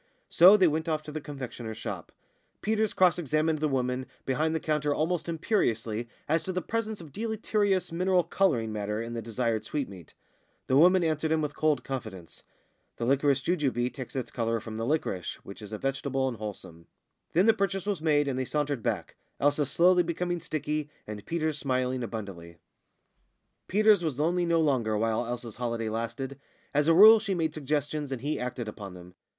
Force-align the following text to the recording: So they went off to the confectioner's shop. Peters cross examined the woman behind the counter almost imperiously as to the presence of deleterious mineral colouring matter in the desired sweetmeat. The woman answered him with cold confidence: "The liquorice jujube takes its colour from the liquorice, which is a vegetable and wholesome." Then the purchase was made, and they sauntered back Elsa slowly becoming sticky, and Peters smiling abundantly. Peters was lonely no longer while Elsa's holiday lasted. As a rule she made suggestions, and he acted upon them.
So 0.31 0.57
they 0.57 0.67
went 0.67 0.89
off 0.89 1.03
to 1.03 1.11
the 1.11 1.21
confectioner's 1.21 1.77
shop. 1.77 2.11
Peters 2.61 2.91
cross 2.91 3.19
examined 3.19 3.59
the 3.59 3.67
woman 3.67 4.07
behind 4.25 4.55
the 4.55 4.59
counter 4.59 4.95
almost 4.95 5.29
imperiously 5.29 6.09
as 6.27 6.41
to 6.41 6.51
the 6.51 6.63
presence 6.63 7.01
of 7.01 7.11
deleterious 7.11 7.91
mineral 7.91 8.23
colouring 8.23 8.73
matter 8.73 8.99
in 8.99 9.13
the 9.13 9.21
desired 9.21 9.63
sweetmeat. 9.63 10.15
The 10.65 10.75
woman 10.75 11.03
answered 11.03 11.31
him 11.31 11.39
with 11.43 11.55
cold 11.55 11.83
confidence: 11.83 12.43
"The 12.97 13.05
liquorice 13.05 13.43
jujube 13.43 13.93
takes 13.93 14.15
its 14.15 14.31
colour 14.31 14.59
from 14.59 14.75
the 14.75 14.87
liquorice, 14.87 15.35
which 15.43 15.61
is 15.61 15.71
a 15.71 15.77
vegetable 15.77 16.27
and 16.27 16.37
wholesome." 16.37 16.87
Then 17.33 17.45
the 17.45 17.53
purchase 17.53 17.85
was 17.85 18.01
made, 18.01 18.27
and 18.27 18.39
they 18.39 18.43
sauntered 18.45 18.81
back 18.81 19.17
Elsa 19.39 19.67
slowly 19.67 20.01
becoming 20.01 20.41
sticky, 20.41 20.89
and 21.05 21.23
Peters 21.27 21.59
smiling 21.59 22.01
abundantly. 22.01 22.57
Peters 23.67 24.03
was 24.03 24.17
lonely 24.19 24.47
no 24.47 24.61
longer 24.61 24.97
while 24.97 25.27
Elsa's 25.27 25.57
holiday 25.57 25.89
lasted. 25.89 26.39
As 26.73 26.87
a 26.87 26.93
rule 26.95 27.19
she 27.19 27.35
made 27.35 27.53
suggestions, 27.53 28.11
and 28.11 28.21
he 28.21 28.39
acted 28.39 28.67
upon 28.67 28.95
them. 28.95 29.13